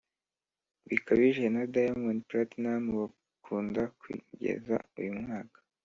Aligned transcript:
Bikabije 0.87 1.45
na 1.55 1.63
diamond 1.73 2.19
platinumz 2.29 2.89
bakunda 2.99 3.81
kugeza 3.99 4.75
uyu 4.99 5.13
mwaka 5.21 5.57